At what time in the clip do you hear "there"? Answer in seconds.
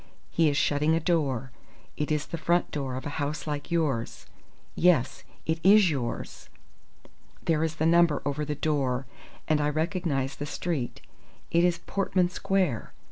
7.43-7.63